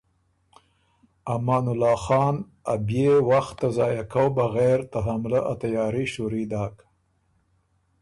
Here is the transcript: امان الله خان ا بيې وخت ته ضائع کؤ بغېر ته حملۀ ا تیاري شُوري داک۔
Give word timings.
امان 1.35 1.65
الله 1.73 1.97
خان 2.05 2.35
ا 2.73 2.75
بيې 2.87 3.11
وخت 3.29 3.53
ته 3.59 3.67
ضائع 3.77 4.03
کؤ 4.13 4.27
بغېر 4.37 4.79
ته 4.91 4.97
حملۀ 5.07 5.39
ا 5.51 5.53
تیاري 5.61 6.05
شُوري 6.13 6.43
داک۔ 6.51 6.75